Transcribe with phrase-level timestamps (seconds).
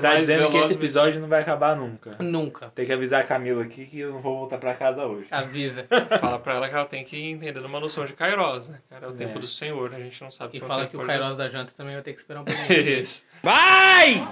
[0.00, 2.16] Tá dizendo que esse episódio não vai acabar nunca.
[2.20, 2.70] Nunca.
[2.74, 5.26] Tem que avisar a Camila aqui que eu não vou voltar pra casa hoje.
[5.30, 5.86] Avisa.
[6.20, 8.78] Fala pra ela que ela tem que entender uma noção de Kairos, né?
[8.88, 9.40] Cara, é o tempo É.
[9.40, 12.02] do Senhor, a gente não sabe E fala que o Kairos da janta também vai
[12.02, 12.72] ter que esperar um pouquinho.
[13.00, 13.24] Isso.
[13.42, 14.26] Vai!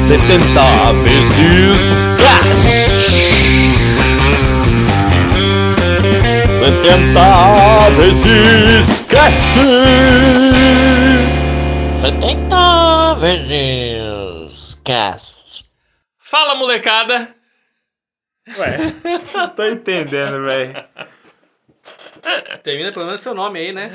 [0.00, 3.72] 70 vezes cash.
[6.60, 9.56] 70 vezes cash.
[12.02, 15.64] 70 vezes cash.
[16.18, 17.32] Fala, molecada!
[18.58, 18.76] Ué,
[19.32, 20.84] não tô entendendo, velho.
[22.64, 23.88] Termina pelo menos seu nome aí, né?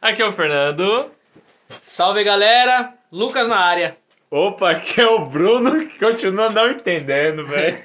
[0.00, 1.10] Aqui é o Fernando.
[1.82, 2.94] Salve galera!
[3.10, 3.96] Lucas na área.
[4.30, 7.82] Opa, aqui é o Bruno que continua não entendendo, velho.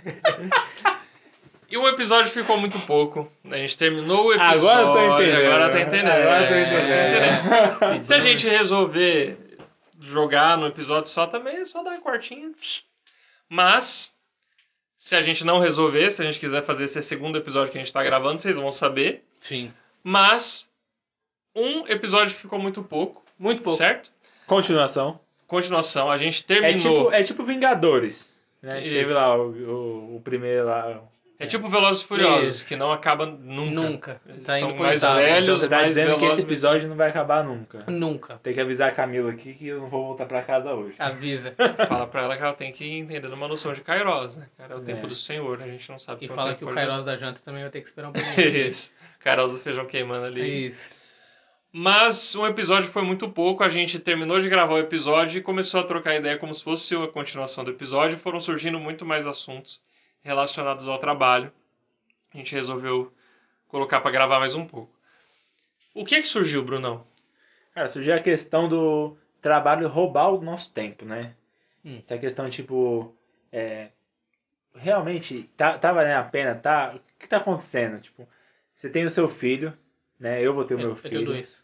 [1.67, 3.27] E o episódio ficou muito pouco.
[3.49, 4.69] A gente terminou o episódio.
[4.69, 5.45] Agora eu tô entendendo.
[5.47, 6.11] Agora tá entendendo.
[6.11, 7.99] Agora eu tô É, entendendo.
[7.99, 9.42] E se a gente resolver
[10.03, 12.51] jogar no episódio só também, é só dar uma quartinha.
[13.49, 14.13] Mas,
[14.97, 17.81] se a gente não resolver, se a gente quiser fazer esse segundo episódio que a
[17.81, 19.23] gente tá gravando, vocês vão saber.
[19.39, 19.73] Sim.
[20.03, 20.69] Mas,
[21.55, 23.23] um episódio ficou muito pouco.
[23.37, 23.77] Muito pouco.
[23.77, 24.11] Certo?
[24.45, 25.19] Continuação.
[25.47, 26.77] Continuação, a gente É terminou.
[27.05, 28.39] tipo, é tipo Vingadores.
[28.61, 28.81] Né?
[28.81, 31.01] Teve lá o, o, o primeiro lá.
[31.43, 32.67] É tipo Velozes e Furiosos, Isso.
[32.67, 33.71] que não acaba nunca.
[33.71, 34.21] Nunca.
[34.27, 35.01] Eles Tá estão mais.
[35.03, 36.43] Então velhos, você tá mais dizendo que esse velozes.
[36.43, 37.83] episódio não vai acabar nunca.
[37.87, 38.39] Nunca.
[38.41, 40.95] Tem que avisar a Camila aqui que eu não vou voltar pra casa hoje.
[40.99, 41.53] Avisa.
[41.87, 44.47] Fala pra ela que ela tem que entender uma noção de Kairos, né?
[44.57, 44.85] Cara, é o É.
[44.85, 47.61] tempo do Senhor, a gente não sabe E fala que o Kairos da janta também
[47.61, 48.47] vai ter que esperar um pouquinho.
[48.67, 48.93] Isso.
[49.19, 50.67] Kairos do feijão queimando ali.
[50.67, 51.01] Isso.
[51.75, 55.79] Mas um episódio foi muito pouco, a gente terminou de gravar o episódio e começou
[55.79, 58.15] a trocar ideia como se fosse a continuação do episódio.
[58.17, 59.81] Foram surgindo muito mais assuntos
[60.23, 61.51] relacionados ao trabalho.
[62.33, 63.13] A gente resolveu
[63.67, 64.91] colocar pra gravar mais um pouco.
[65.93, 67.05] O que que surgiu, Brunão?
[67.73, 71.35] Cara, surgiu a questão do trabalho roubar o nosso tempo, né?
[71.85, 71.99] Hum.
[72.03, 73.13] Essa questão, tipo,
[73.51, 73.89] é,
[74.73, 76.55] realmente, tá, tá valendo a pena?
[76.55, 76.95] Tá?
[76.95, 77.99] O que tá acontecendo?
[77.99, 78.27] Tipo,
[78.75, 79.77] você tem o seu filho,
[80.19, 80.41] né?
[80.41, 81.09] Eu vou ter o meu Eu, eu filho.
[81.11, 81.63] tenho dois.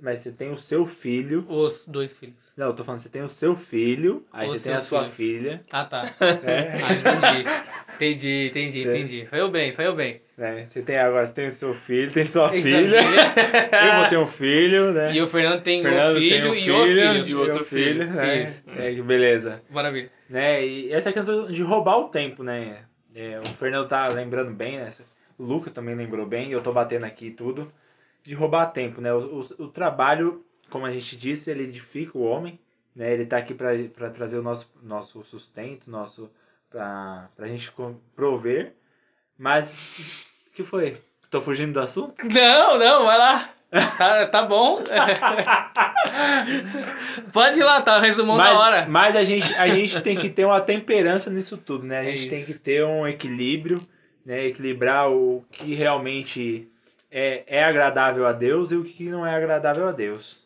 [0.00, 1.44] Mas você tem o seu filho.
[1.48, 2.52] Os dois filhos.
[2.56, 5.08] Não, eu tô falando, você tem o seu filho, aí Os você tem a sua
[5.08, 5.16] filhos.
[5.16, 6.02] filha, Ah, tá.
[6.02, 6.10] né?
[6.84, 7.70] Ah, entendi.
[7.96, 8.90] Entendi, entendi, É.
[8.96, 9.26] entendi.
[9.26, 10.22] Foi eu bem, foi eu bem.
[10.38, 10.64] né?
[10.66, 12.98] Você tem agora, você tem o seu filho, tem sua Tem filha.
[13.02, 15.12] Eu vou ter um filho, né?
[15.12, 17.26] E o Fernando tem Fernando um tem filho um e o filho.
[17.28, 18.06] e o outro filho.
[18.06, 18.44] né?
[18.44, 18.62] Isso.
[18.74, 19.60] É, que beleza.
[19.68, 20.10] Maravilha.
[20.30, 20.66] Né?
[20.66, 22.78] E essa questão de roubar o tempo, né?
[23.14, 24.88] É, o Fernando tá lembrando bem, né?
[25.36, 27.70] O Lucas também lembrou bem, eu tô batendo aqui tudo.
[28.22, 29.12] De roubar tempo, né?
[29.12, 32.58] O, o, o trabalho, como a gente disse, ele edifica o homem,
[32.94, 33.12] né?
[33.12, 36.30] Ele tá aqui para trazer o nosso, nosso sustento, nosso
[36.68, 37.72] pra, pra gente
[38.14, 38.74] prover.
[39.38, 41.00] Mas, o que foi?
[41.30, 42.24] Tô fugindo do assunto?
[42.26, 43.50] Não, não, vai lá.
[43.96, 44.82] Tá, tá bom.
[47.32, 48.86] Pode ir lá, tá o resumão mas, da hora.
[48.88, 52.00] Mas a gente, a gente tem que ter uma temperança nisso tudo, né?
[52.00, 53.80] A É gente tem que ter um equilíbrio,
[54.26, 54.46] né?
[54.46, 56.68] Equilibrar o que realmente
[57.10, 60.38] é, é agradável a Deus e o que não é agradável a Deus.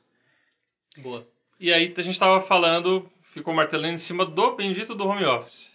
[0.97, 1.26] Boa.
[1.58, 5.75] E aí a gente estava falando, ficou martelando em cima do bendito do home office.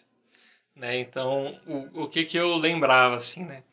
[0.76, 0.98] Né?
[1.00, 3.64] Então, o, o que que eu lembrava, assim, né?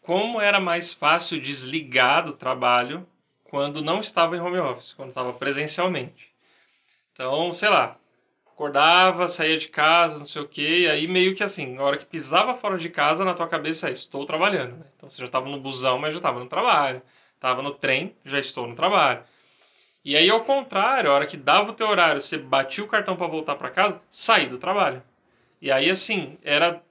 [0.00, 3.06] Como era mais fácil desligar do trabalho
[3.44, 6.32] quando não estava em home office, quando estava presencialmente.
[7.12, 7.96] Então, sei lá,
[8.54, 11.98] acordava, saía de casa, não sei o quê, e aí meio que assim, na hora
[11.98, 14.76] que pisava fora de casa, na tua cabeça é, estou trabalhando.
[14.76, 14.86] Né?
[14.96, 17.02] Então você já estava no busão, mas já estava no trabalho.
[17.34, 19.22] Estava no trem, já estou no trabalho.
[20.04, 23.16] E aí, ao contrário, a hora que dava o teu horário, você batia o cartão
[23.16, 25.02] para voltar para casa, saí do trabalho.
[25.60, 26.82] E aí, assim, era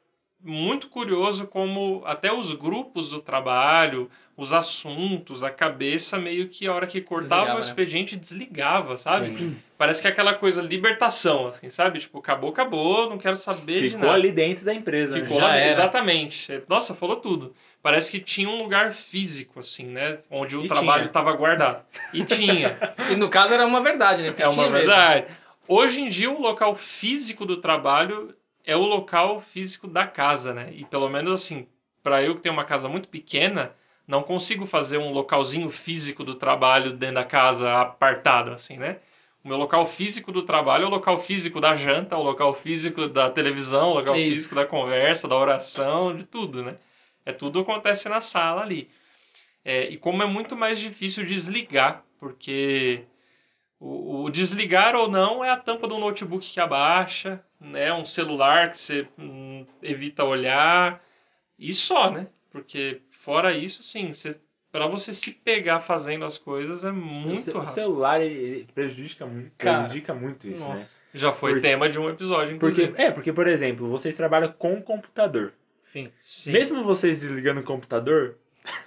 [0.43, 6.73] muito curioso como até os grupos do trabalho, os assuntos, a cabeça, meio que a
[6.73, 7.67] hora que cortava Desligava, o né?
[7.67, 9.37] expediente, desligava, sabe?
[9.37, 9.55] Sim.
[9.77, 11.99] Parece que é aquela coisa, libertação, assim, sabe?
[11.99, 14.13] Tipo, acabou, acabou, não quero saber de Ficou nada.
[14.15, 15.21] ali dentro da empresa.
[15.21, 15.43] Ficou né?
[15.47, 15.67] lá era.
[15.67, 16.61] exatamente.
[16.67, 17.53] Nossa, falou tudo.
[17.81, 20.19] Parece que tinha um lugar físico, assim, né?
[20.31, 21.83] Onde o E trabalho estava guardado.
[22.13, 22.77] E tinha.
[23.11, 24.29] E no caso era uma verdade, né?
[24.29, 24.77] Porque É uma mesmo.
[24.77, 25.25] verdade.
[25.67, 28.33] Hoje em dia, o local físico do trabalho
[28.65, 30.71] é o local físico da casa, né?
[30.73, 31.67] E pelo menos assim,
[32.01, 33.75] para eu que tenho uma casa muito pequena,
[34.07, 38.99] não consigo fazer um localzinho físico do trabalho dentro da casa apartado, assim, né?
[39.43, 43.07] O meu local físico do trabalho é o local físico da janta, o local físico
[43.09, 44.29] da televisão, o local Isso.
[44.29, 46.77] físico da conversa, da oração, de tudo, né?
[47.25, 48.89] É tudo acontece na sala ali.
[49.65, 53.05] É, e como é muito mais difícil desligar, porque
[53.79, 57.93] o, o desligar ou não é a tampa do notebook que abaixa, né?
[57.93, 61.01] Um celular que você hum, evita olhar
[61.57, 62.27] e só, né?
[62.51, 64.39] Porque fora isso, assim, você
[64.71, 67.69] pra você se pegar fazendo as coisas é O, muito o rápido.
[67.73, 70.71] celular ele, ele prejudica, muito, Cara, prejudica muito isso, né?
[70.71, 70.99] Nossa.
[71.13, 73.01] Já foi Porque- tema de um episódio, Porque, inclusive.
[73.03, 75.53] é, porque, por exemplo, vocês trabalham com computador.
[75.81, 76.09] Sim.
[76.19, 76.53] Sim.
[76.53, 78.35] Mesmo vocês desligando o computador,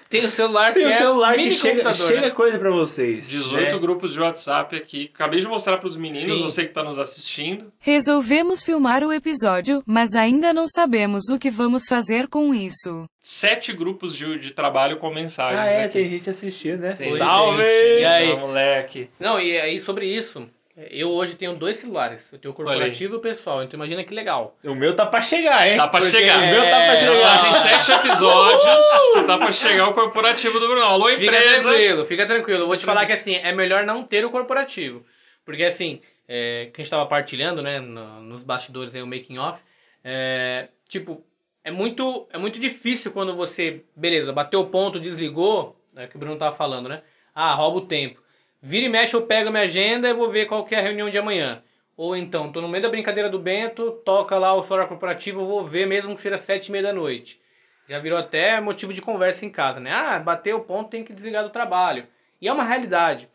[0.08, 2.31] Tem o celular tem que o é celular um que chega, computador, chega né?
[2.31, 3.28] coisa pra vocês.
[3.28, 3.78] 18 né?
[3.78, 5.11] grupos de WhatsApp aqui.
[5.12, 6.43] Acabei de mostrar pros meninos, Sim.
[6.43, 7.73] você que tá nos assistindo.
[7.81, 13.05] Resolvemos filmar o episódio, mas ainda não sabemos o que vamos fazer com isso.
[13.20, 15.94] Sete grupos de, de trabalho com mensagens Ah, é, aqui.
[15.94, 16.93] tem gente assistindo, né?
[16.93, 17.62] Tem Salve!
[17.64, 18.00] gente.
[18.00, 18.37] E aí?
[18.37, 19.11] Moleque.
[19.19, 22.32] Não, e aí sobre isso, eu hoje tenho dois celulares.
[22.32, 23.62] Eu tenho o corporativo e o pessoal.
[23.62, 24.56] Então imagina que legal.
[24.64, 25.76] O meu tá pra chegar, hein?
[25.76, 26.38] Tá pra Porque chegar.
[26.38, 27.37] O meu tá pra É, Já chegar.
[27.37, 28.84] fazem sete episódios
[29.14, 30.82] que tá pra chegar o corporativo do Bruno.
[30.84, 31.62] Alô, Fica empresa.
[31.62, 32.62] tranquilo, fica tranquilo.
[32.64, 35.05] Eu vou te falar que assim, é melhor não ter o corporativo.
[35.44, 39.38] Porque assim, é, que a gente tava partilhando, né, no- nos bastidores aí, o making
[39.38, 39.62] off,
[40.05, 41.25] é, tipo,
[41.64, 46.19] é muito, é muito difícil quando você, beleza, bateu o ponto, desligou, é que o
[46.19, 47.02] Bruno tava falando, né?
[47.34, 48.20] Ah, rouba o tempo.
[48.67, 51.09] Vira e mexe, eu pego minha agenda e vou ver qual que é a reunião
[51.09, 51.63] de amanhã.
[51.97, 55.47] Ou então, tô no meio da brincadeira do Bento, toca lá o celular corporativo, eu
[55.47, 57.41] vou ver mesmo que seja sete e meia da noite.
[57.89, 59.93] Já virou até motivo de conversa em casa, né?
[59.93, 62.09] Ah, bateu o ponto, tem que desligar do trabalho.
[62.43, 63.29] E é uma realidade.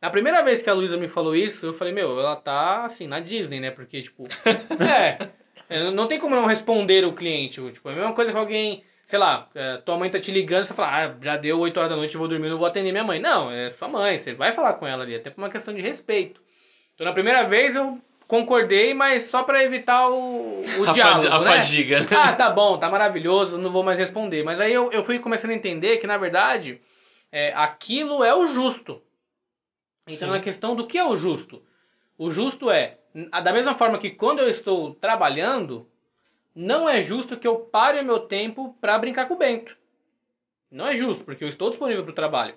[0.00, 3.06] Na primeira vez que a Luísa me falou isso, eu falei, meu, ela tá assim,
[3.06, 3.70] na Disney, né?
[3.70, 4.26] Porque, tipo,
[4.90, 5.28] é,
[5.68, 7.60] é, não tem como não responder o cliente.
[7.72, 10.64] Tipo, é a mesma coisa que alguém, sei lá, é, tua mãe tá te ligando,
[10.64, 12.92] você fala, ah, já deu 8 horas da noite, eu vou dormir, não vou atender
[12.92, 13.18] minha mãe.
[13.18, 15.80] Não, é sua mãe, você vai falar com ela ali, até por uma questão de
[15.80, 16.42] respeito.
[16.94, 21.38] Então, na primeira vez eu concordei, mas só pra evitar o, o A, diálogo, a
[21.38, 21.56] né?
[21.56, 22.06] fadiga.
[22.10, 24.44] Ah, tá bom, tá maravilhoso, não vou mais responder.
[24.44, 26.78] Mas aí eu, eu fui começando a entender que, na verdade,
[27.32, 29.00] é, aquilo é o justo.
[30.06, 30.34] Então, Sim.
[30.34, 31.62] na questão do que é o justo.
[32.18, 32.98] O justo é,
[33.42, 35.88] da mesma forma que quando eu estou trabalhando,
[36.60, 39.76] não é justo que eu pare o meu tempo para brincar com o Bento.
[40.68, 42.56] Não é justo, porque eu estou disponível para o trabalho.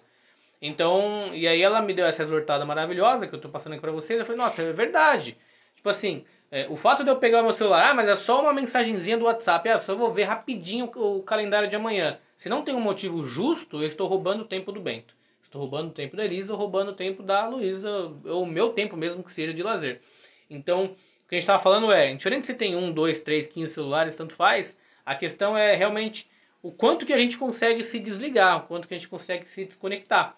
[0.60, 3.92] Então, e aí ela me deu essa exortada maravilhosa que eu tô passando aqui para
[3.92, 4.18] vocês.
[4.18, 5.38] Eu falei, nossa, é verdade.
[5.76, 8.52] Tipo assim, é, o fato de eu pegar meu celular, ah, mas é só uma
[8.52, 12.18] mensagenzinha do WhatsApp, ah, só vou ver rapidinho o o calendário de amanhã.
[12.36, 15.14] Se não tem um motivo justo, eu estou roubando o tempo do Bento.
[15.44, 18.70] Estou roubando o tempo da Elisa ou roubando o tempo da Luísa, ou o meu
[18.70, 20.02] tempo mesmo que seja de lazer.
[20.50, 20.96] Então,
[21.32, 24.36] que a gente estava falando é, diferente se tem um, dois, três, quinze celulares, tanto
[24.36, 26.30] faz, a questão é realmente
[26.62, 29.64] o quanto que a gente consegue se desligar, o quanto que a gente consegue se
[29.64, 30.36] desconectar.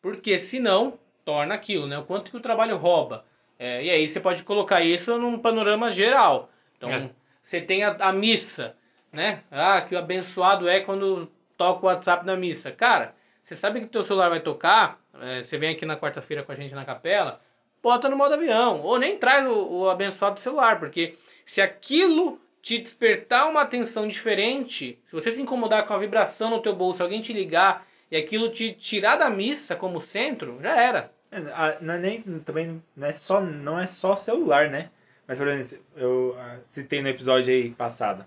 [0.00, 1.98] Porque senão, torna aquilo, né?
[1.98, 3.24] O quanto que o trabalho rouba.
[3.58, 6.48] É, e aí você pode colocar isso num panorama geral.
[6.76, 7.10] Então, É.
[7.42, 8.76] você tem a, a missa,
[9.12, 9.42] né?
[9.50, 12.70] Ah, que o abençoado é quando toca o WhatsApp na missa.
[12.70, 16.52] Cara, você sabe que teu celular vai tocar, é, você vem aqui na quarta-feira com
[16.52, 17.40] a gente na capela,
[17.82, 18.82] bota no modo avião.
[18.82, 24.06] Ou nem traz o, o abençoado do celular, porque se aquilo te despertar uma atenção
[24.06, 28.16] diferente, se você se incomodar com a vibração no teu bolso, alguém te ligar e
[28.16, 31.10] aquilo te tirar da missa como centro, já era.
[31.30, 34.90] É, não é nem, também não é, só, não é só celular, né?
[35.26, 38.26] Mas, por exemplo, eu ah, citei no episódio aí passado.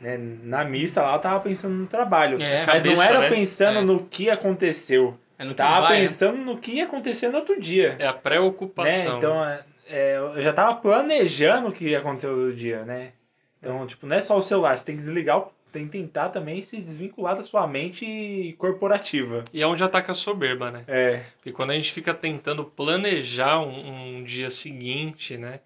[0.00, 0.16] Né?
[0.16, 2.40] Na missa lá eu tava pensando no trabalho.
[2.40, 3.28] É, mas não cabeça, era né?
[3.28, 3.82] pensando É.
[3.82, 5.18] no que aconteceu.
[5.38, 6.00] É Tava vai, né?
[6.00, 7.96] pensando no que ia acontecer no outro dia.
[7.98, 8.18] É a né?
[8.20, 9.18] preocupação.
[9.18, 13.12] Então, é, é, eu já tava planejando o que ia acontecer no outro dia, né?
[13.60, 16.62] Então, tipo, não é só o celular, você tem que desligar, tem que tentar também
[16.62, 19.44] se desvincular da sua mente corporativa.
[19.52, 20.84] E é onde ataca a soberba, né?
[20.88, 25.60] É, Porque quando a gente fica tentando planejar um, um dia seguinte, né?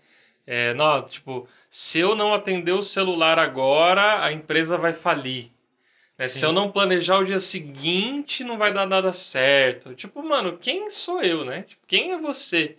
[0.46, 5.51] É, não, tipo, se eu não atender o celular agora, a empresa vai falir.
[6.22, 6.28] Né?
[6.28, 9.92] Se eu não planejar o dia seguinte, não vai dar nada certo.
[9.92, 11.62] Tipo, mano, quem sou eu, né?
[11.62, 12.78] Tipo, quem é você?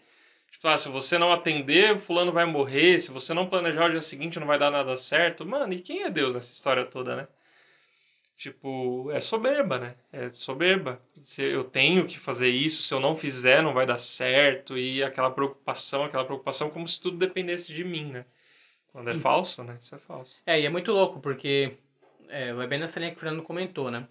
[0.49, 3.01] Tipo, ah, se você não atender, o fulano vai morrer.
[3.01, 5.45] Se você não planejar o dia seguinte, não vai dar nada certo.
[5.45, 7.27] Mano, e quem é Deus nessa história toda, né?
[8.37, 9.95] Tipo, é soberba, né?
[10.13, 11.01] É soberba.
[11.25, 14.77] Se eu tenho que fazer isso, se eu não fizer, não vai dar certo.
[14.77, 18.25] E aquela preocupação, aquela preocupação como se tudo dependesse de mim, né?
[18.93, 19.77] Quando é falso, né?
[19.81, 20.41] Isso é falso.
[20.45, 21.73] É, e é muito louco, porque
[22.29, 24.07] é, vai bem nessa linha que o Fernando comentou, né?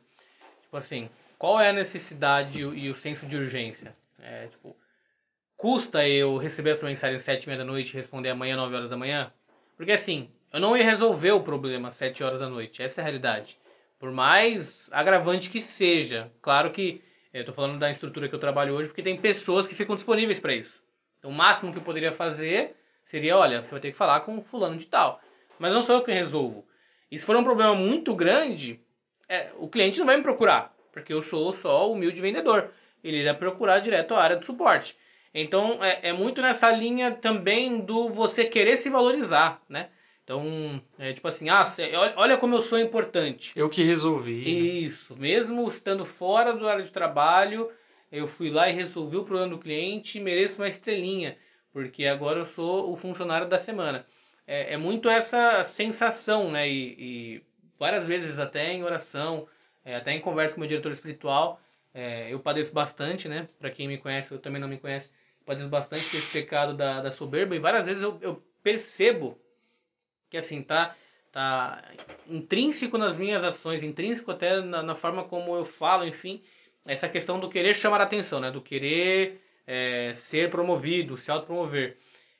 [0.62, 3.94] Tipo assim, qual é a necessidade e o, senso de urgência?
[4.20, 4.76] É, tipo,
[5.56, 8.74] custa eu receber essa mensagem às sete e meia da noite e responder amanhã, nove
[8.74, 9.32] horas da manhã?
[9.76, 13.02] Porque assim, eu não ia resolver o problema às sete horas da noite, essa é
[13.02, 13.58] a realidade.
[13.98, 16.30] Por mais agravante que seja.
[16.40, 17.02] Claro que
[17.32, 20.38] eu tô falando da estrutura que eu trabalho hoje, porque tem pessoas que ficam disponíveis
[20.38, 20.82] para isso.
[21.18, 24.42] Então, o máximo que eu poderia fazer seria, olha, você vai ter que falar com
[24.42, 25.20] fulano de tal.
[25.58, 26.64] Mas não sou eu que resolvo.
[27.12, 28.80] E se for um problema muito grande,
[29.28, 32.70] é, o cliente não vai me procurar, porque eu sou só o humilde vendedor.
[33.04, 34.96] Ele irá procurar direto a área de suporte.
[35.34, 39.90] Então é, é muito nessa linha também do você querer se valorizar, né?
[40.24, 41.64] Então, é tipo assim, ah,
[42.16, 43.52] olha como eu sou importante.
[43.54, 44.44] Eu que resolvi.
[44.44, 44.50] né?
[44.50, 47.70] Isso, mesmo estando fora do área de trabalho,
[48.10, 51.36] eu fui lá e resolvi o problema do cliente e mereço uma estrelinha,
[51.72, 54.06] porque agora eu sou o funcionário da semana.
[54.46, 56.68] É, é muito essa sensação, né?
[56.68, 57.42] E, e
[57.78, 59.48] várias vezes até em oração,
[59.84, 61.60] é, até em conversa com meu diretor espiritual,
[61.94, 63.48] é, eu padeço bastante, né?
[63.58, 65.10] Para quem me conhece, eu também não me conhece,
[65.44, 69.38] padeço bastante desse pecado da, da soberba e várias vezes eu, eu percebo
[70.30, 70.96] que assim tá
[71.32, 71.82] tá
[72.26, 76.42] intrínseco nas minhas ações, intrínseco até na, na forma como eu falo, enfim,
[76.84, 78.50] essa questão do querer chamar a atenção, né?
[78.50, 81.96] Do querer é, ser promovido, se autopromover.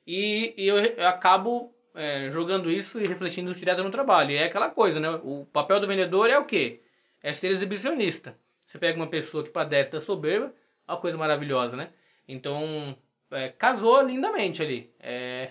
[0.07, 4.31] E, e eu, eu acabo é, jogando isso e refletindo direto no trabalho.
[4.31, 5.11] E é aquela coisa, né?
[5.23, 6.81] O papel do vendedor é o quê?
[7.23, 8.37] É ser exibicionista.
[8.67, 10.53] Você pega uma pessoa que padece da soberba,
[10.89, 11.91] uma coisa maravilhosa, né?
[12.27, 12.97] Então,
[13.31, 14.91] é, casou lindamente ali.
[14.99, 15.51] É,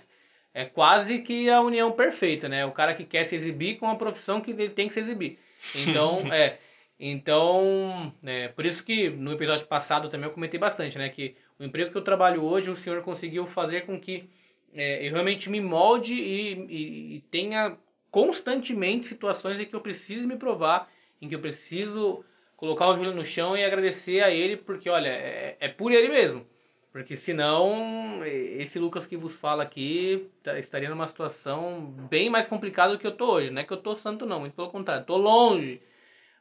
[0.53, 2.65] é quase que a união perfeita, né?
[2.65, 5.39] O cara que quer se exibir com a profissão que ele tem que se exibir.
[5.75, 6.57] Então, é.
[6.99, 11.09] Então, é, por isso que no episódio passado também eu comentei bastante, né?
[11.09, 14.29] Que o emprego que eu trabalho hoje, o senhor conseguiu fazer com que
[14.73, 17.77] é, eu realmente me molde e, e- e tenha
[18.09, 22.23] constantemente situações em que eu preciso me provar, em que eu preciso
[22.57, 26.09] colocar o joelho no chão e agradecer a ele, porque olha, é, é por ele
[26.09, 26.45] mesmo.
[26.91, 32.91] Porque senão, esse Lucas que vos fala aqui tá- estaria numa situação bem mais complicada
[32.93, 33.49] do que eu tô hoje.
[33.49, 35.81] Não é que eu tô santo, não, muito pelo contrário, tô longe.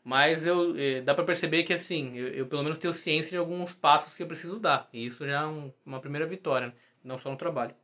[0.04, 3.74] Mas eu, dá pra perceber que assim, eu, eu pelo menos tenho ciência de alguns
[3.74, 4.88] passos que eu preciso dar.
[4.92, 6.72] E isso já é um- uma primeira vitória, né?
[7.04, 7.74] não só no trabalho.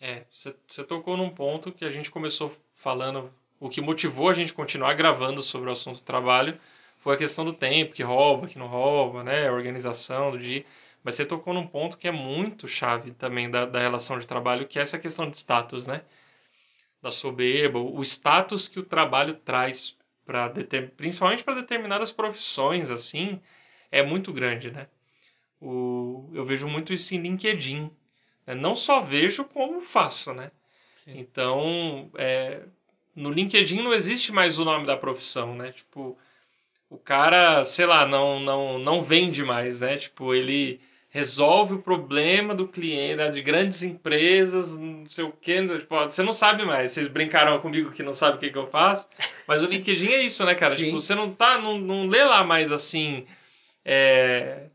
[0.00, 3.30] É, você tocou num ponto que a gente começou falando,
[3.60, 6.58] o que motivou a gente continuar gravando sobre o assunto trabalho
[6.98, 10.64] foi a questão do tempo, que rouba, que não rouba, né, a organização do dia.
[11.02, 14.66] Mas você tocou num ponto que é muito chave também da, da relação de trabalho,
[14.66, 16.02] que é essa questão de status, né?
[17.02, 20.50] Da soberba, o status que o trabalho traz para
[20.96, 23.40] principalmente para determinadas profissões assim,
[23.90, 24.86] é muito grande, né?
[25.60, 27.90] O, eu vejo muito isso em LinkedIn.
[28.50, 28.60] Né?
[28.60, 30.50] Não só vejo como faço, né?
[31.04, 31.18] Sim.
[31.18, 32.60] Então, é,
[33.14, 35.72] no LinkedIn não existe mais o nome da profissão, né?
[35.72, 36.18] Tipo,
[36.88, 39.96] o cara, sei lá, não, não, não vende mais, né?
[39.96, 45.64] Tipo, ele resolve o problema do cliente, né, de grandes empresas, não sei o quê.
[45.66, 46.92] Tipo, você não sabe mais.
[46.92, 49.08] Vocês brincaram comigo que não sabe o que, que eu faço.
[49.46, 50.76] Mas o LinkedIn é isso, né, cara?
[50.76, 50.84] Sim.
[50.84, 53.26] Tipo, você não tá, não, não lê lá mais assim.
[53.84, 54.66] é,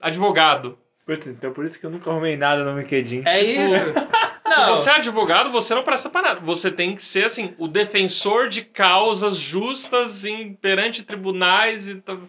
[0.00, 0.78] advogado.
[1.06, 3.22] Putz, então por isso que eu nunca arrumei nada no LinkedIn.
[3.24, 3.84] É Tipo, isso!
[4.46, 4.76] Se Não.
[4.76, 6.40] você é advogado, você não presta para nada.
[6.40, 12.20] Você tem que ser assim, o defensor de causas justas em, perante tribunais e tal.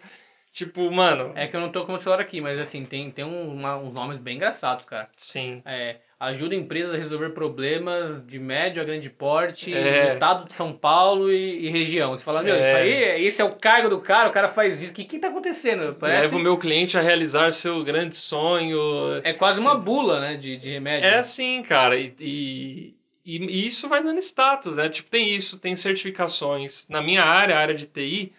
[0.52, 3.24] tipo, mano, É que eu não tô com o celular aqui, mas assim, tem, tem
[3.24, 5.08] um- uma- uns nomes bem engraçados, cara.
[5.16, 5.62] sim.
[5.64, 10.02] É, ajuda empresas a resolver problemas de médio a grande porte É.
[10.02, 12.18] no estado de São Paulo e, e região.
[12.18, 12.62] Você fala, meu, É.
[12.62, 14.92] isso aí, esse é o cargo do cara, o cara faz isso.
[14.94, 15.94] O que que tá acontecendo?
[15.96, 16.22] Parece...
[16.24, 18.80] Leva o meu cliente a realizar seu grande sonho.
[19.24, 21.08] É quase uma bula, né, de, de remédio.
[21.08, 22.96] É assim, cara, e, e,
[23.26, 24.90] e isso vai dando status, né?
[24.90, 26.88] Tipo, tem isso, tem certificações.
[26.90, 28.34] Na minha área, a área de TI,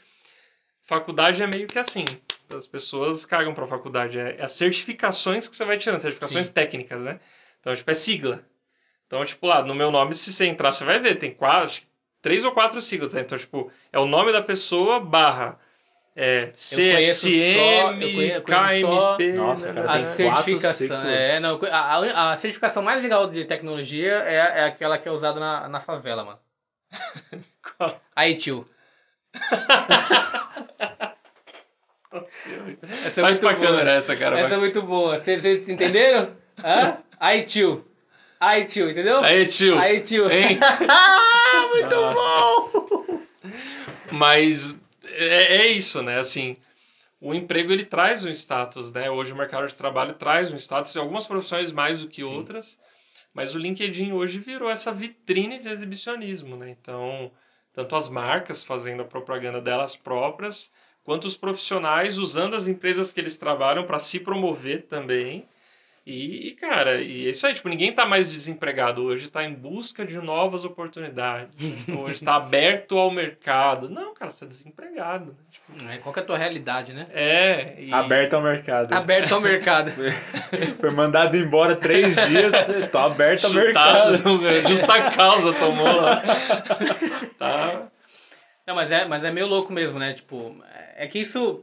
[0.85, 2.05] faculdade é meio que assim.
[2.53, 4.19] As pessoas cagam pra faculdade.
[4.19, 6.55] É, é as certificações que você vai tirando, certificações Sim.
[6.55, 7.21] técnicas, né?
[7.61, 8.43] Então, tipo, é sigla.
[9.07, 11.81] Então, tipo, lá, no meu nome, se você entrar, você vai ver, tem quatro, acho
[11.81, 11.87] que
[12.21, 13.15] três ou quatro siglas.
[13.15, 13.23] Né?
[13.23, 15.59] Então, tipo, é o nome da pessoa barra
[16.15, 19.33] é, CSM, KMP.
[19.35, 20.97] Nossa, cara, A tem certificação.
[20.97, 25.13] quatro É, não, a, a- certificação mais legal de tecnologia é, é aquela que é
[25.13, 26.39] usada na, na favela, mano.
[27.79, 28.01] Qual?
[28.15, 28.69] Aí, tio.
[33.05, 33.67] Essa é Faz muito pra boa.
[33.69, 34.41] câmera essa, cara.
[34.41, 35.19] Essa é muito boa.
[35.19, 36.35] Vocês vocês entenderam?
[36.65, 36.99] Hã?
[37.21, 37.85] Aí, tio.
[38.41, 39.23] Aí, tio, entendeu?
[39.25, 39.79] Aí, tio.
[39.79, 40.31] Aí, tio.
[40.31, 40.59] Hein?
[41.71, 43.21] muito bom!
[44.13, 46.19] Mas é, é isso, né?
[46.19, 46.57] Assim,
[47.21, 49.11] o emprego ele traz um status, né?
[49.11, 52.79] Hoje o mercado de trabalho traz um status, em algumas profissões mais do que outras,
[53.35, 56.71] mas o LinkedIn hoje virou essa vitrine de exibicionismo, né?
[56.71, 57.33] Então,
[57.73, 60.71] tanto as marcas fazendo a propaganda delas próprias,
[61.03, 65.47] quanto os profissionais usando as empresas que eles trabalham para se promover também.
[66.11, 69.53] E, e, cara, e é isso aí, tipo, ninguém tá mais desempregado hoje, tá em
[69.53, 71.55] busca de novas oportunidades.
[71.87, 73.91] hoje tá aberto ao mercado.
[73.91, 75.27] Não, cara, você tá desempregado.
[75.27, 75.37] Né?
[75.51, 77.07] Tipo, É, Qual que é a tua realidade, né?
[77.13, 77.75] é.
[77.79, 78.95] E, Aberto ao mercado.
[78.95, 79.91] Aberto ao mercado.
[80.81, 82.55] Foi mandado embora três dias,
[82.91, 84.17] tô aberto ao mercado.
[84.17, 86.23] chutado, justa causa tomou lá.
[87.37, 87.87] tá.
[88.67, 90.15] Não, mas é, mas é meio louco mesmo, né?
[90.15, 90.57] Tipo,
[90.97, 91.63] é que isso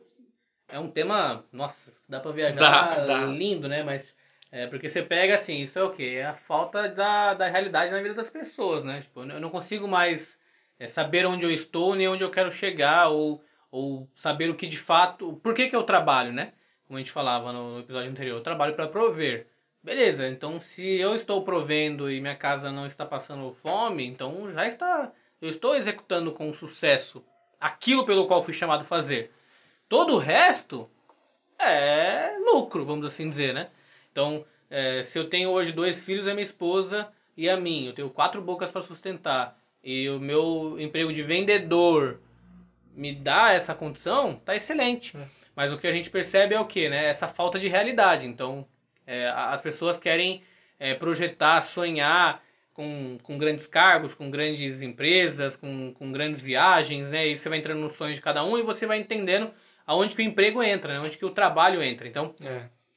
[0.72, 3.20] é um tema, nossa, dá pra viajar Dá, dá.
[3.26, 3.82] lindo, né?
[3.82, 4.14] Mas
[4.56, 6.20] É, porque você pega assim, isso é o quê?
[6.20, 9.02] É a falta da, da realidade na vida das pessoas, né?
[9.02, 10.40] Tipo, eu não consigo mais
[10.80, 14.66] é, saber onde eu estou nem onde eu quero chegar, ou, ou saber o que
[14.66, 15.34] de fato.
[15.44, 16.54] Por que, que eu trabalho, né?
[16.88, 19.46] Como a gente falava no episódio anterior, eu trabalho para prover.
[19.84, 24.66] Beleza, então se eu estou provendo e minha casa não está passando fome, então já
[24.66, 25.12] está.
[25.42, 27.26] Eu estou executando com sucesso
[27.60, 29.34] aquilo pelo qual fui chamado a fazer.
[29.90, 30.90] Todo o resto
[31.60, 33.70] é lucro, vamos assim dizer, né?
[34.16, 37.92] Então, é, se eu tenho hoje dois filhos, a minha esposa e a mim, eu
[37.94, 42.22] tenho quatro bocas para sustentar, e o meu emprego de vendedor
[42.96, 45.18] me dá essa condição, tá excelente.
[45.18, 45.28] É.
[45.54, 47.08] Mas o que a gente percebe é o que, né?
[47.08, 48.26] Essa falta de realidade.
[48.26, 48.66] Então,
[49.06, 50.42] é, as pessoas querem
[50.80, 52.42] é, projetar, sonhar
[52.74, 57.28] com, com grandes cargos, com grandes empresas, com, com grandes viagens, né?
[57.28, 59.52] E você vai entrando nos sonhos de cada um e você vai entendendo
[59.86, 61.06] aonde que o emprego entra, né?
[61.06, 62.08] onde que o trabalho entra.
[62.08, 62.34] Então,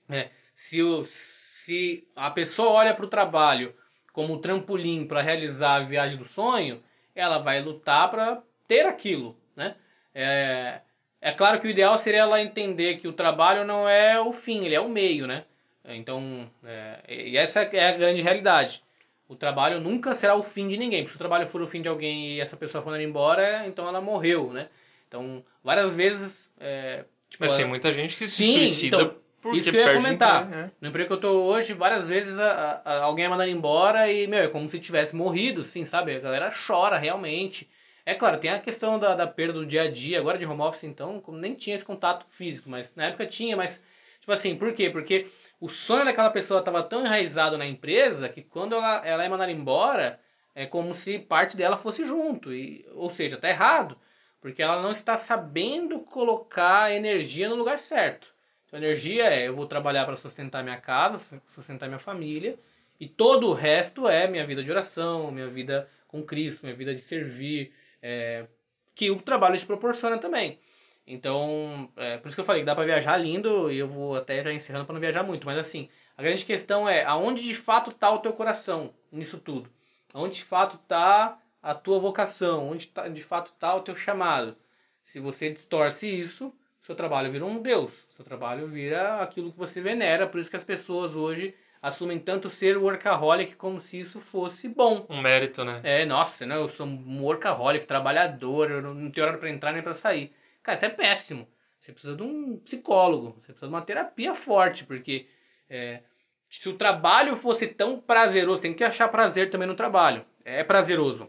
[0.09, 0.31] É.
[0.59, 3.73] se, o, se a pessoa olha para o trabalho
[4.13, 6.83] como um trampolim para realizar a viagem do sonho,
[7.15, 9.77] ela vai lutar para ter aquilo, né?
[10.13, 10.81] É,
[11.21, 14.65] é claro que o ideal seria ela entender que o trabalho não é o fim,
[14.65, 15.45] ele é o meio, né?
[15.85, 18.83] Então, é, e essa é a grande realidade.
[19.29, 21.03] O trabalho nunca será o fim de ninguém.
[21.03, 23.87] Porque se o trabalho for o fim de alguém e essa pessoa for embora, então
[23.87, 24.69] ela morreu, né?
[25.07, 26.53] Então, várias vezes...
[26.59, 29.77] É, tipo, Mas tem ela- muita gente que se Sim, suicida então, porque isso que
[29.77, 30.43] eu ia comentar.
[30.43, 30.71] emprego, né?
[30.81, 34.27] No emprego que eu tô hoje, várias vezes a- a- alguém é mandado embora e,
[34.27, 36.15] meu, é como se tivesse morrido, assim, sabe?
[36.17, 37.69] A galera chora realmente.
[38.07, 40.63] É claro, tem a questão da, da perda do dia a dia, agora de home
[40.63, 43.83] office, então, como nem tinha esse contato físico, mas na época tinha, mas,
[44.19, 44.89] tipo assim, por quê?
[44.89, 45.27] Porque
[45.61, 49.53] o sonho daquela pessoa estava tão enraizado na empresa que quando ela, ela é mandada
[49.53, 50.19] embora,
[50.55, 52.53] é como se parte dela fosse junto.
[52.53, 53.99] E, ou seja, tá errado,
[54.41, 58.33] porque ela não está sabendo colocar a energia no lugar certo.
[58.69, 62.59] Então, energia é eu vou trabalhar para sustentar minha casa, sustentar minha família,
[63.01, 66.95] e todo o resto é minha vida de oração, minha vida com Cristo, minha vida
[66.95, 67.73] de servir,
[68.03, 68.47] é,
[68.95, 70.59] que o trabalho te proporciona também.
[71.07, 74.17] Então, é, por isso que eu falei que dá para viajar lindo, e eu vou
[74.17, 77.55] até já encerrando para não viajar muito, mas assim, a grande questão é aonde de
[77.55, 79.71] fato está o teu coração nisso tudo?
[80.13, 82.69] Aonde de fato está a tua vocação?
[82.69, 84.55] Onde tá, de fato está o teu chamado?
[85.03, 86.53] Se você distorce isso,
[86.89, 88.07] seu trabalho vira um deus.
[88.09, 90.27] Seu trabalho vira aquilo que você venera.
[90.27, 95.05] Por isso que as pessoas hoje assumem tanto ser workaholic como se isso fosse bom.
[95.11, 95.83] Um mérito, né?
[95.85, 96.57] É, nossa, né?
[96.57, 100.33] Eu sou um workaholic, trabalhador, eu não tenho hora para entrar nem para sair.
[100.63, 101.47] Cara, isso é péssimo.
[101.79, 105.27] Você precisa de um psicólogo, você precisa de uma terapia forte, porque
[105.69, 106.01] é,
[106.49, 110.25] se o trabalho fosse tão prazeroso, tem que achar prazer também no trabalho.
[110.43, 111.29] É prazeroso.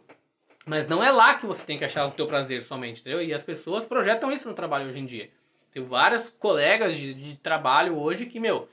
[0.66, 3.22] Mas não é lá que você tem que achar o teu prazer somente, entendeu?
[3.22, 5.30] E as pessoas projetam isso no trabalho hoje em dia.
[5.72, 8.68] Tenho vários colegas de, de trabalho hoje que, meu,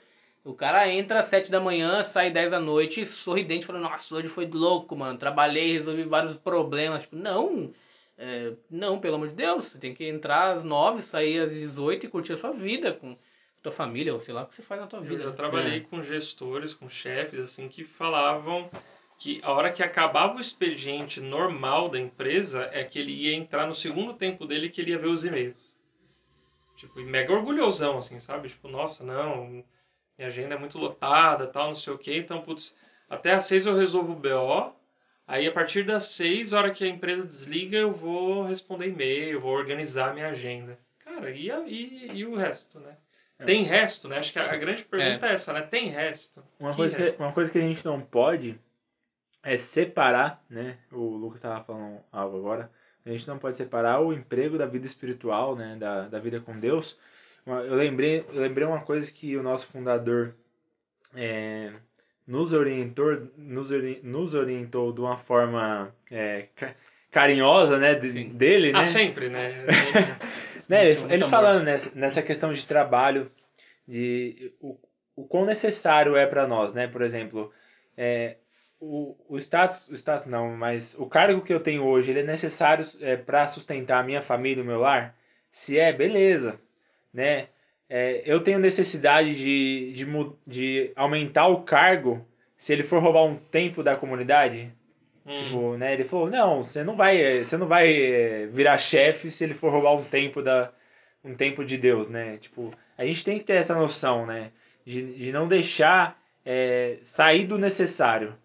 [0.44, 4.28] o cara entra às 7 da manhã, sai 10 da noite, sorridente, falando, nossa, hoje
[4.28, 5.18] foi louco, mano.
[5.18, 7.02] Trabalhei, resolvi vários problemas.
[7.02, 7.72] Tipo, não,
[8.16, 9.66] é, não, pelo amor de Deus.
[9.66, 13.16] Você tem que entrar às 9, sair às 18 e curtir a sua vida com
[13.62, 15.24] tua família, ou sei lá o que você faz na tua Eu vida.
[15.24, 15.36] já né?
[15.36, 18.70] trabalhei com gestores, com chefes, assim, que falavam
[19.18, 23.66] que a hora que acabava o expediente normal da empresa é que ele ia entrar
[23.66, 25.74] no segundo tempo dele que ele ia ver os e-mails.
[26.76, 28.48] Tipo, e mega orgulhosão, assim, sabe?
[28.48, 29.64] Tipo, nossa, não, minha
[30.28, 32.76] agenda é muito lotada, tal, não sei o quê, então, putz,
[33.08, 34.72] até às seis eu resolvo o BO,
[35.26, 39.52] aí a partir das seis, hora que a empresa desliga, eu vou responder e-mail, vou
[39.54, 40.78] organizar minha agenda.
[40.98, 42.96] Cara, e, a- e, e o resto, né?
[43.44, 44.16] Tem resto, né?
[44.16, 45.32] Acho que a, a grande pergunta é.
[45.32, 45.60] essa, né?
[45.62, 46.42] Tem resto.
[46.58, 47.16] Uma Que coisa, resto?
[47.16, 48.58] que, uma coisa que a gente não pode
[49.42, 50.78] é separar, né?
[50.90, 52.70] O Lucas estava falando algo agora.
[53.06, 55.76] A gente não pode separar o emprego da vida espiritual, né?
[55.78, 56.98] Da, da vida com Deus.
[57.46, 60.34] Eu lembrei, eu lembrei uma coisa que o nosso fundador
[61.14, 61.72] é,
[62.26, 66.74] nos orientou, nos, ori- nos orientou de uma forma é, ca-
[67.10, 67.94] carinhosa, né?
[67.94, 68.80] de- dele, né?
[68.80, 69.64] Ah, sempre, né?
[70.68, 73.30] Né, ele, ele falando nessa, nessa questão de trabalho,
[73.86, 74.76] de o,
[75.14, 76.88] o quão necessário é para nós, né?
[76.88, 77.52] Por exemplo,
[77.96, 78.38] é,
[78.80, 82.24] o, o status, o status não, mas o cargo que eu tenho hoje, ele é
[82.24, 82.84] necessário
[83.24, 85.14] para sustentar a minha família, o meu lar?
[85.50, 86.60] Se é, beleza,
[87.12, 87.48] né?
[87.88, 90.06] É, eu tenho necessidade de, de,
[90.46, 92.26] de aumentar o cargo
[92.58, 94.72] se ele for roubar um tempo da comunidade?
[95.24, 95.34] Hum.
[95.34, 95.94] Tipo, né?
[95.94, 99.70] Ele falou, não, você não vai, você não vai eh, virar chefe se ele for
[99.70, 100.72] roubar um tempo da,
[101.24, 102.36] um tempo de Deus, né?
[102.38, 104.50] Tipo, a gente tem que ter essa noção, né?
[104.84, 108.36] De, de não deixar eh, sair do necessário.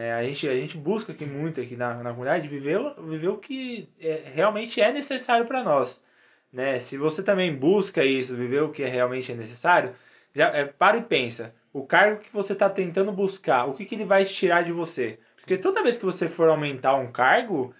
[0.00, 0.14] Né?
[0.14, 3.36] A gente, a gente busca aqui muito aqui na, na comunidade viver, o- viver o
[3.36, 6.02] que eh, realmente é necessário para nós.
[6.50, 6.78] Né?
[6.78, 9.94] Se você também busca isso, viver o que realmente é necessário,
[10.34, 11.54] já, eh, para e pensa.
[11.72, 15.18] o cargo que você está tentando buscar, o que, que ele vai tirar de você.
[15.36, 17.72] Porque toda vez que você for aumentar um cargo,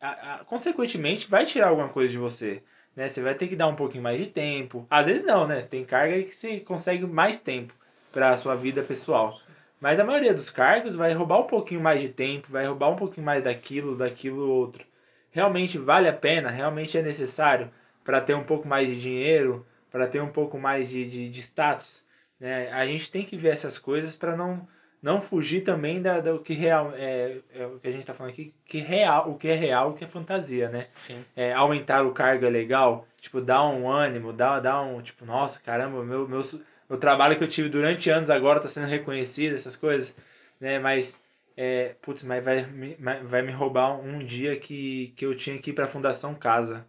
[0.00, 2.60] a- a- consequentemente vai tirar alguma coisa de você.
[2.96, 3.08] Né?
[3.08, 4.84] Você vai ter que dar um pouquinho mais de tempo.
[4.90, 5.62] Às vezes não, né?
[5.62, 7.72] Tem carga que você consegue mais tempo
[8.12, 9.38] para a sua vida pessoal.
[9.80, 12.96] Mas a maioria dos cargos vai roubar um pouquinho mais de tempo, vai roubar um
[12.96, 14.84] pouquinho mais daquilo, daquilo outro.
[15.30, 16.50] Realmente vale a pena?
[16.50, 17.70] Realmente é necessário
[18.04, 21.40] para ter um pouco mais de dinheiro, para ter um pouco mais de, de, de
[21.40, 22.04] status?
[22.40, 22.70] Né?
[22.72, 24.66] A gente tem que ver essas coisas para não
[25.00, 28.32] não fugir também da, do que real é, é o que a gente está falando
[28.32, 30.88] aqui, que real, o que é real, o que é fantasia, né?
[30.96, 31.24] Sim.
[31.36, 35.60] É, aumentar o cargo é legal, tipo, dá um ânimo, dá, dá um, tipo, nossa,
[35.60, 36.40] caramba, meu, meu,
[36.88, 40.16] meu trabalho que eu tive durante anos agora está sendo reconhecido, essas coisas,
[40.60, 40.78] né?
[40.78, 41.22] Mas,
[41.56, 45.58] é, putz, mas vai, me- vai vai me roubar um dia que, que eu tinha
[45.58, 46.86] que ir para a Fundação Casa,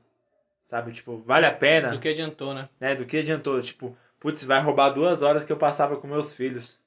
[0.65, 0.91] sabe?
[0.93, 2.69] Tipo, vale a pena, Do que adiantou, né?
[2.79, 2.95] né?
[2.95, 3.61] Do que adiantou?
[3.61, 6.79] Tipo, putz, vai roubar duas horas que eu passava com meus filhos.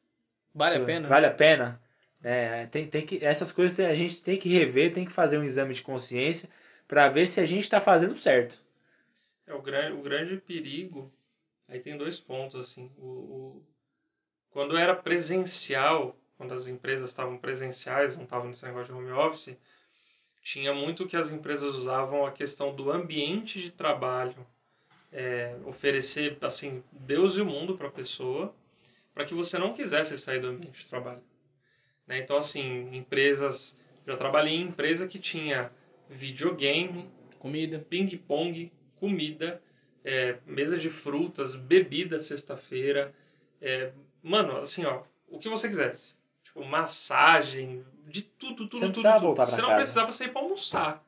[0.54, 1.08] Vale a pena?
[1.08, 1.80] Vale a pena?
[2.24, 5.42] É, tem, tem que, essas coisas a gente tem que rever, tem que fazer um
[5.44, 6.48] exame de consciência
[6.86, 8.60] para ver se a gente está fazendo certo.
[9.46, 11.12] É, o, grande, o grande perigo,
[11.72, 12.90] aí tem dois pontos, assim.
[12.98, 13.62] O, o-
[14.50, 19.56] quando era presencial, quando as empresas estavam presenciais, não estavam nesse negócio de home office,
[20.42, 24.46] tinha muito que as empresas usavam a questão do ambiente de trabalho,
[25.12, 28.54] é, oferecer, assim, Deus e o mundo para a pessoa,
[29.14, 31.22] para que você não quisesse sair do ambiente de trabalho.
[32.06, 32.18] Né?
[32.18, 33.78] Então, assim, empresas...
[34.06, 35.70] Já trabalhei em empresa que tinha
[36.10, 37.08] videogame,
[37.38, 37.78] Comida.
[37.78, 39.62] ping-pong, comida,
[40.04, 43.12] é, mesa de frutas, bebida sexta-feira.
[43.60, 46.14] é, mano, assim, ó, o que você quisesse.
[46.44, 49.02] Tipo, massagem, de tudo, tudo, Você tudo.
[49.02, 49.20] tudo.
[49.20, 49.76] voltar Você não casa.
[49.80, 51.04] precisava sair pra almoçar.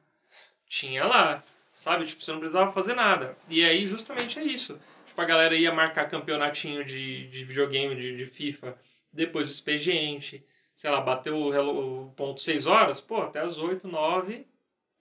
[0.68, 2.06] Tinha lá, sabe?
[2.06, 3.36] Tipo, você não precisava fazer nada.
[3.48, 4.78] E aí, justamente é isso.
[5.06, 8.76] Tipo, a galera ia marcar campeonatinho de, de videogame, de, de FIFA,
[9.12, 10.44] depois do expediente.
[10.74, 14.44] Sei lá, bateu o, ponto 6 horas, pô, até as 8, 9,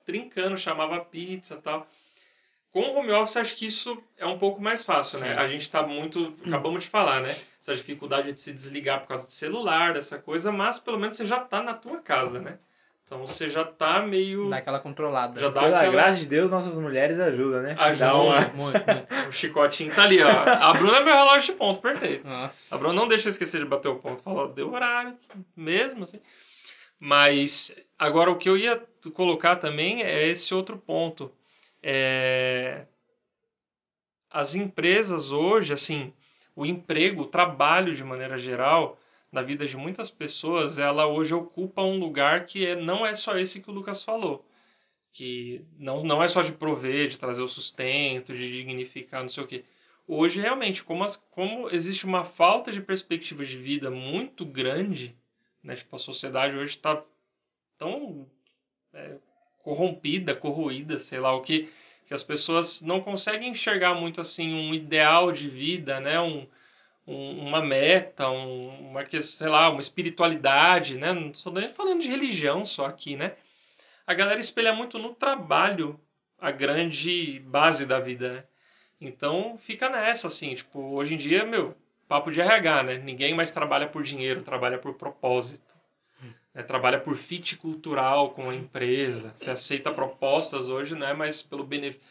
[0.06, 1.88] trincando, chamava pizza e tal.
[2.74, 5.34] Com o home office, acho que isso é um pouco mais fácil, né?
[5.36, 5.40] Sim.
[5.40, 6.34] A gente tá muito.
[6.46, 7.36] Acabamos de falar, né?
[7.62, 11.24] Essa dificuldade de se desligar por causa de celular, dessa coisa, mas pelo menos você
[11.26, 12.58] já tá na tua casa, né?
[13.06, 14.50] Então você já tá meio.
[14.50, 15.40] Dá aquela controlada.
[15.40, 15.92] Já dá Pela aquela.
[15.92, 17.76] graça de Deus, nossas mulheres ajudam, né?
[17.78, 18.06] Ajuda.
[18.08, 19.28] Dá uma- Muito, muito, muito.
[19.28, 20.30] O chicotinho tá ali, ó.
[20.30, 22.26] A Bruna é meu relógio de ponto, perfeito.
[22.26, 22.74] Nossa.
[22.76, 24.24] A Bruna não deixa eu esquecer de bater o ponto.
[24.24, 25.16] Fala, ó, deu horário,
[25.56, 26.20] mesmo assim.
[27.00, 28.82] Mas, agora o que eu ia
[29.14, 31.32] colocar também é esse outro ponto.
[31.84, 32.88] É,
[34.30, 36.12] As empresas hoje, assim,
[36.56, 39.00] o emprego, o trabalho de maneira geral,
[39.32, 43.38] na vida de muitas pessoas, ela hoje ocupa um lugar que é, não é só
[43.38, 44.46] esse que o Lucas falou.
[45.14, 49.44] Que não, não é só de prover, de trazer o sustento, de dignificar, não sei
[49.44, 49.66] o quê.
[50.08, 55.16] Hoje, realmente, como, as- como existe uma falta de perspectiva de vida muito grande,
[55.64, 55.76] né?
[55.78, 57.04] Tipo, a sociedade hoje está
[57.78, 58.28] tão
[58.94, 59.18] é,
[59.64, 61.70] corrompida, corroída, sei lá o que,
[62.06, 66.20] que as pessoas não conseguem enxergar muito assim um ideal de vida, né?
[66.20, 66.48] Um,
[67.08, 71.14] um- uma meta, um, uma sei lá, uma espiritualidade, né?
[71.14, 73.36] Não estou nem falando de religião só aqui, né?
[74.08, 76.00] A galera espelha muito no trabalho
[76.40, 78.44] a grande base da vida, né?
[79.02, 81.76] Então fica nessa assim, tipo, hoje em dia, meu,
[82.08, 82.98] papo de RH, né?
[82.98, 85.76] Ninguém mais trabalha por dinheiro, trabalha por propósito.
[86.54, 86.64] Né?
[86.64, 89.34] Trabalha por fit cultural com a empresa.
[89.36, 92.02] Você aceita propostas hoje, não é mais pelo benefício.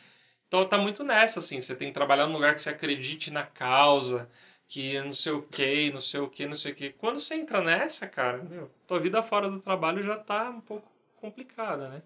[0.49, 1.61] Então tá muito nessa, assim.
[1.61, 4.29] Você tem que trabalhar num lugar que você acredite na causa,
[4.69, 6.91] que não sei o que, não sei o que, não sei o que.
[6.91, 10.91] Quando você entra nessa, cara, meu, tua vida fora do trabalho já tá um pouco
[11.17, 12.03] complicada, né?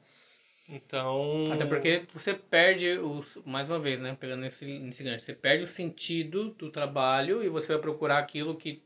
[0.68, 1.52] Então.
[1.52, 3.40] Até porque você perde os.
[3.44, 4.16] Mais uma vez, né?
[4.18, 5.24] Pegando nesse, nesse gancho.
[5.24, 8.82] Você perde o sentido do trabalho e você vai procurar aquilo que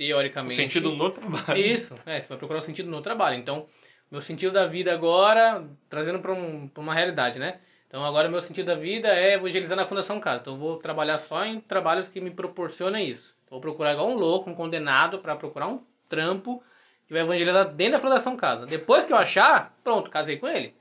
[0.00, 0.54] O teoricamente.
[0.54, 1.60] sentido no trabalho.
[1.60, 3.36] Isso, é, você vai procurar o sentido no trabalho.
[3.36, 3.66] Então,
[4.10, 7.60] meu sentido da vida agora, trazendo para um, uma realidade, né?
[7.86, 10.40] Então, agora meu sentido da vida é evangelizar na Fundação Casa.
[10.40, 13.36] Então, eu vou trabalhar só em trabalhos que me proporcionam isso.
[13.50, 16.62] Vou procurar igual um louco, um condenado, para procurar um trampo
[17.06, 18.64] que vai evangelizar dentro da Fundação Casa.
[18.64, 20.74] Depois que eu achar, pronto, casei com ele.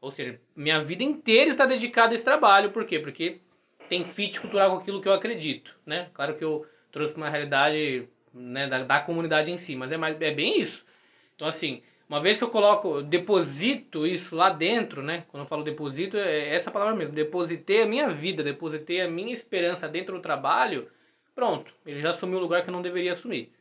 [0.00, 2.70] Ou seja, minha vida inteira está dedicada a esse trabalho.
[2.70, 2.98] Por quê?
[2.98, 3.40] Porque
[3.88, 6.10] tem fit cultural com aquilo que eu acredito, né?
[6.12, 10.20] Claro que eu trouxe uma realidade né, da, da comunidade em si, mas é, mais,
[10.20, 10.86] é bem isso.
[11.34, 15.24] Então, assim, uma vez que eu coloco, deposito isso lá dentro, né?
[15.28, 17.14] Quando eu falo deposito, é essa palavra mesmo.
[17.14, 20.88] Depositei a minha vida, depositei a minha esperança dentro do trabalho,
[21.34, 21.70] pronto.
[21.84, 23.52] Ele já assumiu o lugar que eu não deveria assumir.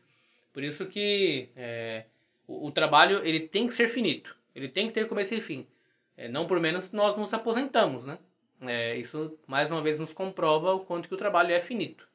[0.54, 2.06] Por isso que é,
[2.48, 4.34] o, o trabalho, ele tem que ser finito.
[4.56, 5.68] Ele tem que ter começo e fim.
[6.16, 8.18] É, não por menos nós nos aposentamos, né?
[8.62, 12.08] É, isso, mais uma vez, nos comprova o quanto que o trabalho é finito.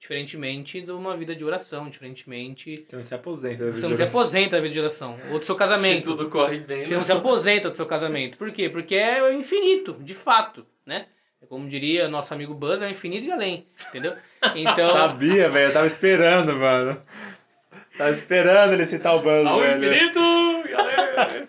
[0.00, 2.86] Diferentemente de uma vida de oração, diferentemente.
[2.88, 3.64] Você não se aposenta.
[3.66, 5.18] da Você vida não de se aposenta da vida de oração.
[5.30, 6.04] Ou do seu Se casamento.
[6.16, 6.82] tudo corre bem.
[6.82, 6.96] Você né?
[6.96, 8.38] não se aposenta do seu casamento.
[8.38, 8.70] Por quê?
[8.70, 11.06] Porque é infinito, de fato, né?
[11.48, 14.14] Como diria nosso amigo Buzz, é infinito e além, entendeu?
[14.54, 15.68] Então, Sabia, velho.
[15.68, 17.00] Eu tava esperando, mano.
[17.96, 19.84] Tava esperando ele citar o Buzz, Ao velho.
[19.84, 20.20] infinito,
[20.70, 21.48] galera.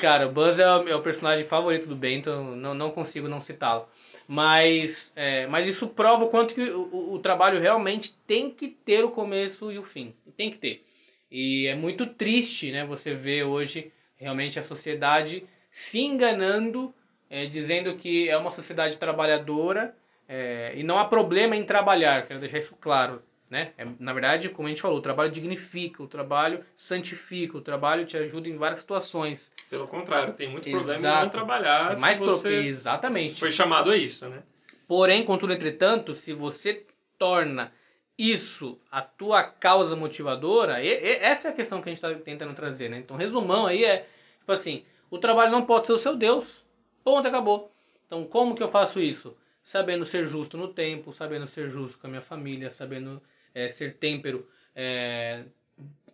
[0.00, 3.40] cara, o Buzz é o, é o personagem favorito do Bento, não, não consigo não
[3.40, 3.88] citá-lo.
[4.28, 9.04] Mas, é, mas isso prova o quanto que o, o- trabalho realmente tem que ter
[9.04, 10.14] o começo e o fim.
[10.36, 10.84] Tem que ter.
[11.30, 16.94] E é muito triste, né, você ver hoje realmente a sociedade se enganando,
[17.30, 19.94] é, dizendo que é uma sociedade trabalhadora
[20.28, 22.26] é, e não há problema em trabalhar.
[22.26, 23.22] Quero deixar isso claro.
[23.48, 23.72] Né?
[23.78, 28.04] É, na verdade, como a gente falou, o trabalho dignifica, o trabalho santifica, o trabalho
[28.04, 29.52] te ajuda em várias situações.
[29.70, 31.22] Pelo contrário, tem muito problema em Exato.
[31.24, 31.92] não trabalhar.
[31.92, 33.38] É mais se você Exatamente.
[33.38, 34.42] foi chamado a isso, né?
[34.88, 36.84] Porém, contudo, entretanto, se você
[37.18, 37.72] torna
[38.18, 42.12] isso a tua causa motivadora, e- e- essa é a questão que a gente está
[42.22, 42.98] tentando trazer, né?
[42.98, 44.08] Então, resumão aí é,
[44.40, 46.64] tipo assim, o trabalho não pode ser o seu Deus.
[47.04, 47.70] Ponto, acabou.
[48.06, 49.36] Então, como que eu faço isso?
[49.62, 53.20] Sabendo ser justo no tempo, sabendo ser justo com a minha família, sabendo
[53.56, 55.44] eh, ser têmpero eh,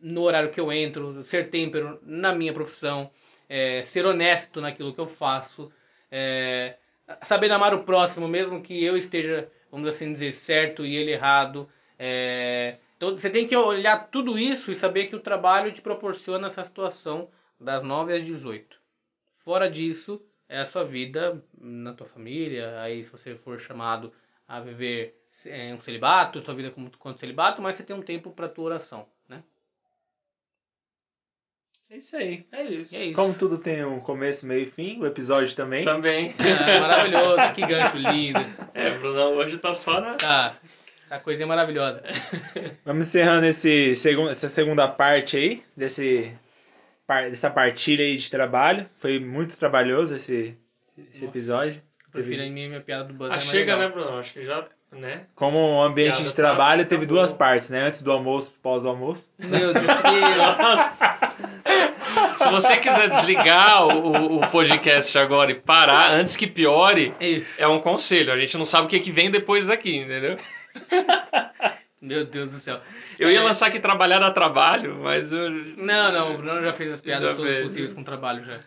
[0.01, 3.11] no horário que eu entro, ser têmpero na minha profissão,
[3.49, 5.71] eh, ser honesto naquilo que eu faço,
[6.11, 6.77] eh,
[7.23, 11.69] sabendo amar o próximo, mesmo que eu esteja, vamos assim dizer, certo e ele errado.
[11.99, 16.47] É, Então você tem que olhar tudo isso e saber que o trabalho te proporciona
[16.47, 17.29] essa situação
[17.61, 18.77] das 9 às 18.
[19.45, 24.13] Fora disso, é a sua vida na tua família, aí se você for chamado
[24.47, 25.22] a viver é,
[25.75, 29.07] um celibato, sua vida como quanto celibato, mas você tem um tempo para tua oração,
[29.29, 29.43] né?
[31.91, 32.47] É isso aí.
[32.51, 32.97] É isso.
[32.97, 33.15] É isso.
[33.15, 35.85] Como tudo tem um começo, meio e fim, o episódio também.
[35.85, 36.35] Também.
[36.39, 38.41] É, maravilhoso, que gancho lindo.
[38.73, 40.15] É, Brunão hoje tá só na.
[40.15, 40.57] Tá,
[41.11, 42.03] a coisinha maravilhosa.
[42.87, 46.35] Vamos encerrando esse essa segunda parte aí, desse,
[47.29, 48.89] dessa partilha aí de trabalho.
[48.97, 50.57] Foi muito trabalhoso esse,
[50.97, 51.83] esse episódio.
[52.11, 53.31] Prefiro a minha, minha piada do Buzz.
[53.31, 54.03] é Ah, mais chega, né, legal.
[54.03, 54.19] Brunão?
[54.19, 54.67] Acho que já.
[54.93, 55.23] Né?
[55.35, 57.81] Como um ambiente Piada de trabalho, tá- teve tá duas partes, né?
[57.83, 59.31] Antes do almoço, pós do almoço.
[59.39, 59.87] Meu Deus.
[62.37, 67.63] Se você quiser desligar o, o- o podcast agora e parar antes que piore, Isso.
[67.63, 68.33] é um conselho.
[68.33, 70.37] A gente não sabe o que, que vem depois daqui, entendeu?
[72.01, 72.81] Meu Deus do céu.
[73.19, 75.49] Eu ia É, lançar que trabalhar dá trabalho, mas eu.
[75.51, 77.65] Não, não, o Bruno já fez as piadas Já todas fez.
[77.65, 78.59] possíveis com o trabalho já.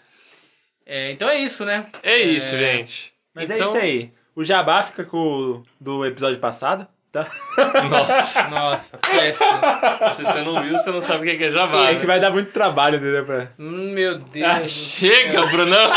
[0.85, 1.87] É, então é isso, né?
[2.01, 2.59] É isso, É.
[2.59, 3.11] gente.
[3.33, 4.11] Mas é Então- isso aí.
[4.35, 7.27] O jabá fica com o do episódio passado, tá?
[7.89, 8.47] Nossa.
[8.49, 10.13] Nossa, péssimo.
[10.13, 11.89] Se você não viu, você não sabe o que que é jabá.
[11.89, 11.99] É né?
[11.99, 13.25] que vai dar muito trabalho, entendeu?
[13.25, 13.47] Pra...
[13.57, 14.45] Hum, Meu Deus.
[14.45, 15.47] Ah, chega, céu.
[15.49, 15.91] Brunão!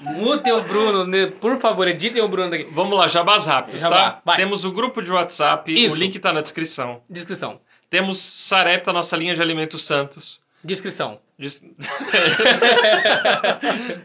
[0.00, 1.26] Mutem o Bruno, né?
[1.26, 2.68] por favor, editem o Bruno daqui.
[2.72, 4.22] Vamos lá, jabás rápidos, Jabá, tá?
[4.24, 4.36] vai.
[4.36, 5.94] Temos o grupo de WhatsApp, Isso.
[5.94, 7.00] o link tá na descrição.
[7.08, 7.60] Descrição.
[7.88, 10.40] Temos Sarepta, nossa linha de alimentos santos.
[10.62, 11.18] Descrição.
[11.38, 11.62] Des-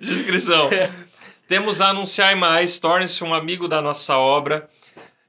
[0.02, 0.70] Descrição.
[1.52, 4.70] Temos a Anunciar Mais, torne-se um amigo da nossa obra.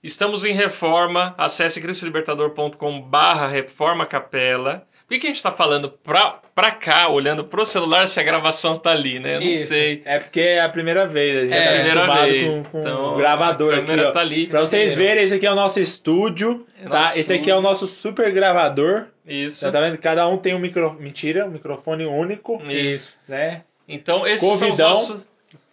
[0.04, 4.86] Estamos em reforma, acesse cristolibertador.com barra reforma capela.
[5.04, 8.22] Por que, que a gente está falando pra, pra cá, olhando pro celular, se a
[8.22, 9.34] gravação tá ali, né?
[9.34, 9.66] Eu não Isso.
[9.66, 10.00] sei.
[10.04, 12.54] É porque é a primeira vez, a gente É, tá primeira vez.
[12.54, 14.12] com, com Então, o gravador aqui, ó.
[14.12, 14.46] tá ali.
[14.46, 17.00] Pra vocês verem, esse aqui é o nosso estúdio, É tá?
[17.00, 19.06] nosso Esse aqui é o nosso super gravador.
[19.26, 19.64] Isso.
[19.64, 19.98] Tá, tá vendo?
[19.98, 20.94] Cada um tem um micro...
[21.00, 23.18] Mentira, um microfone único, Isso.
[23.26, 23.62] né?
[23.88, 25.31] Então, esses são os nossos...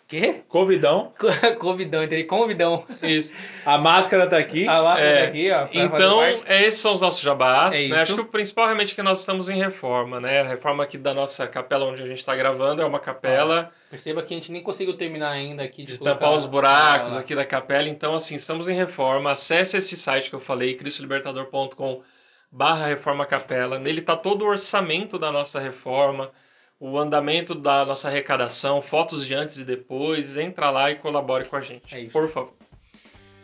[0.10, 0.41] Quê?
[0.50, 1.13] Convidão.
[1.60, 2.24] Convidão, entendi.
[2.24, 2.84] Convidão.
[3.04, 3.36] Isso.
[3.63, 4.67] A máscara tá aqui.
[4.67, 5.67] A máscara É, tá aqui, ó.
[5.72, 7.76] Então, esses são os nossos jabás.
[7.76, 8.02] É né?
[8.02, 10.41] Acho que o principal realmente é que nós estamos em reforma, né?
[10.41, 14.22] A reforma aqui da nossa capela onde a gente está gravando é uma capela Perceba
[14.22, 17.43] que a gente nem conseguiu terminar ainda aqui de, de tampar os buracos aqui da
[17.43, 17.89] capela.
[17.89, 19.32] Então, assim, estamos em reforma.
[19.32, 22.04] Acesse esse site que eu falei, cristolibertador.com
[22.52, 23.80] barra reforma capela.
[23.80, 26.32] Nele está todo o orçamento da nossa reforma,
[26.80, 30.38] o andamento da nossa arrecadação, fotos de antes e depois.
[30.38, 31.94] Entra lá e colabore com a gente.
[31.94, 32.12] É isso.
[32.13, 32.54] Por favor.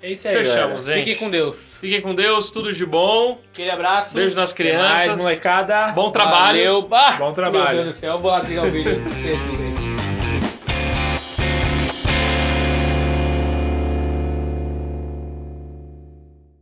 [0.01, 0.81] É isso aí, Fechamos, galera.
[0.83, 0.99] gente.
[0.99, 1.77] Fiquem com Deus.
[1.79, 3.39] Fiquem com Deus, tudo de bom.
[3.51, 4.13] Aquele abraço.
[4.13, 5.21] Beijo nas Até mais, crianças.
[5.21, 5.87] molecada.
[5.93, 6.81] Bom trabalho.
[6.81, 6.87] Valeu.
[6.91, 7.75] Ah, Bom trabalho.
[7.75, 9.01] Meu Deus do céu, vou lá o vídeo.